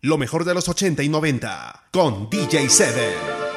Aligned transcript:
Lo 0.00 0.16
mejor 0.16 0.44
de 0.44 0.54
los 0.54 0.68
80 0.68 1.02
y 1.02 1.08
90 1.08 1.88
con 1.90 2.30
DJ 2.30 2.68
Seven. 2.70 3.47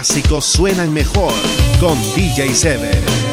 Clásicos 0.00 0.46
suenan 0.46 0.94
mejor 0.94 1.34
con 1.78 1.98
DJ 2.14 2.54
Seven. 2.54 3.29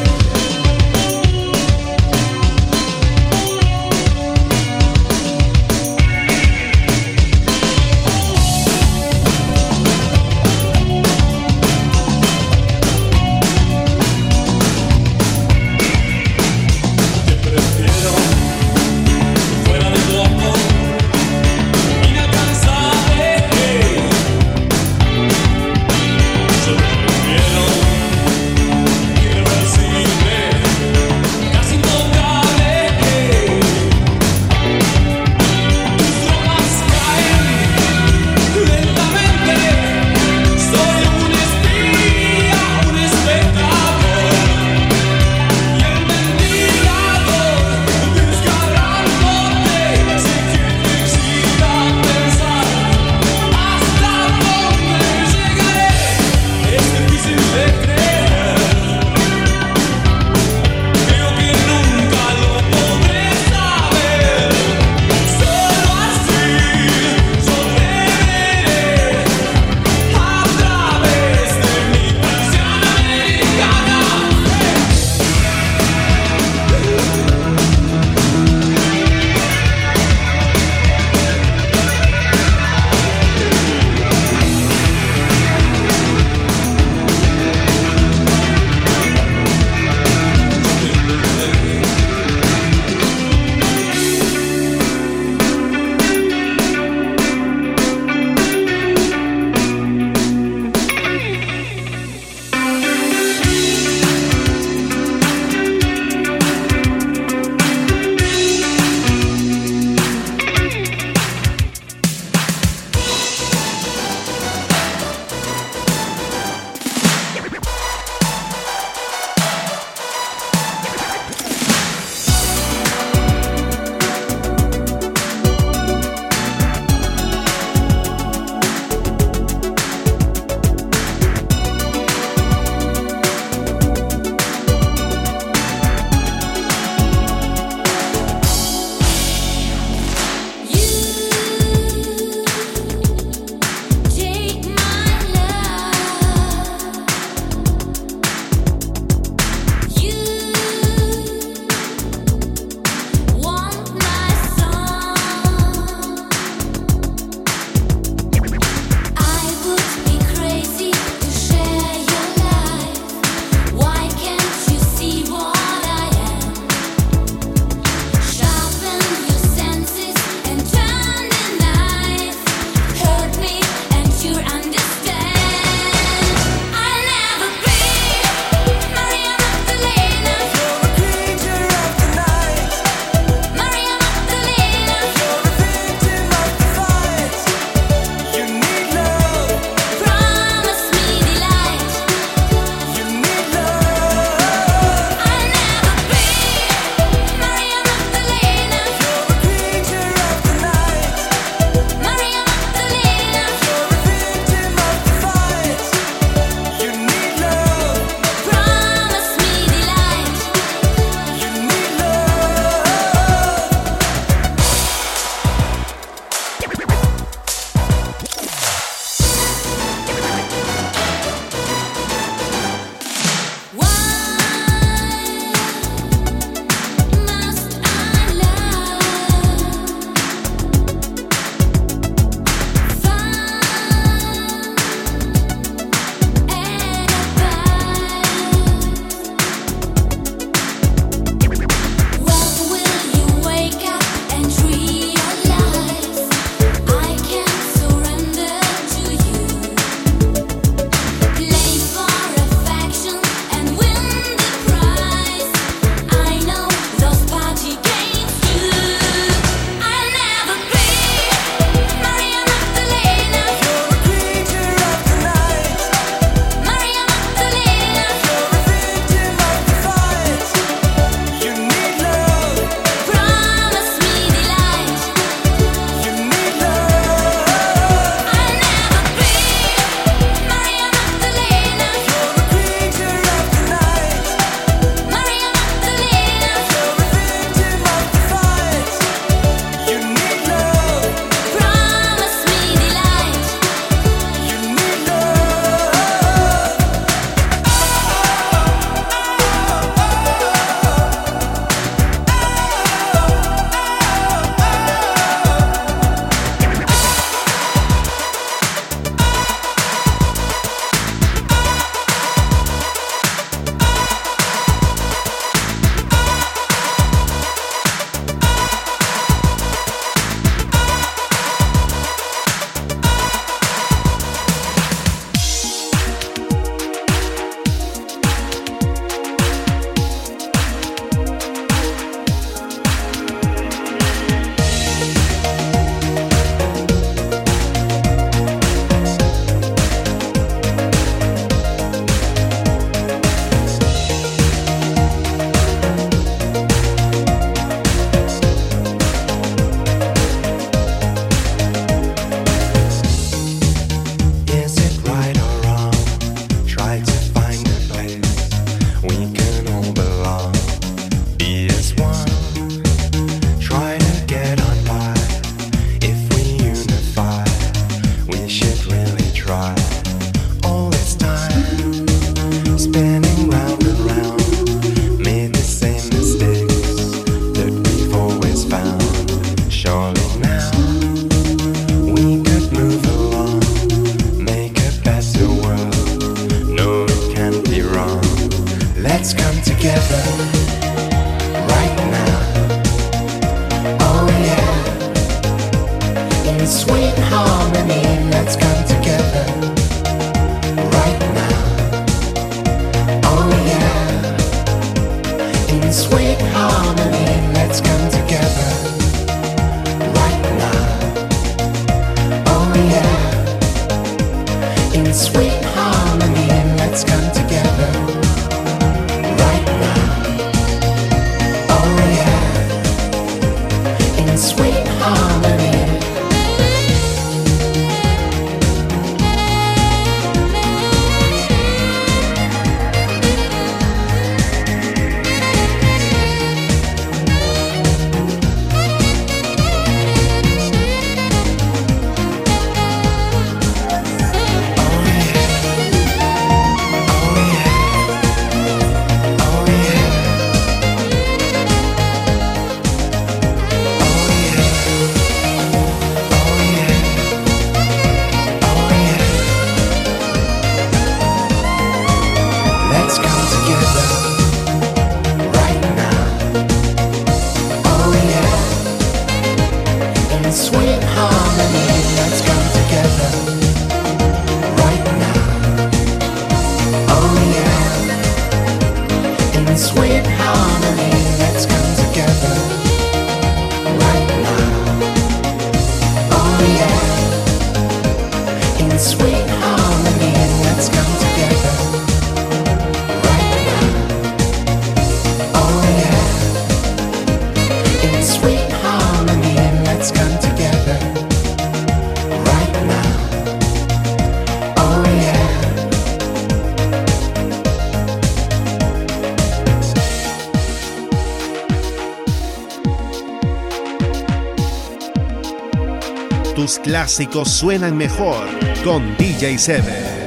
Clásicos 516.88 517.50
suenan 517.50 517.98
mejor 517.98 518.46
con 518.82 519.14
DJ 519.18 519.58
Seven. 519.58 520.17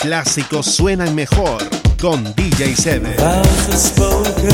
clásicos 0.00 0.66
suenan 0.66 1.14
mejor 1.14 1.62
con 2.00 2.24
DJ 2.34 2.74
Seven. 2.74 3.14
Spoken, 3.76 4.50